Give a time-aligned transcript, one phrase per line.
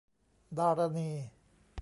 [0.57, 1.09] ดารณี